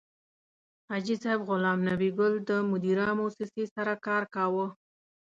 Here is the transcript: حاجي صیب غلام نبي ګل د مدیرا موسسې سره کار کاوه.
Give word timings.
حاجي 0.89 1.15
صیب 1.23 1.39
غلام 1.49 1.79
نبي 1.89 2.09
ګل 2.17 2.33
د 2.49 2.51
مدیرا 2.71 3.09
موسسې 3.19 3.63
سره 3.75 3.93
کار 4.07 4.23
کاوه. 4.35 4.67